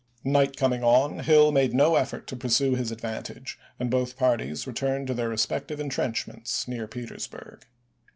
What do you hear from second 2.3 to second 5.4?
pursue his advantage and both parties returned to their